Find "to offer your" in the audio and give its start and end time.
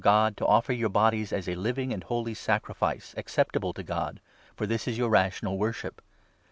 0.37-0.89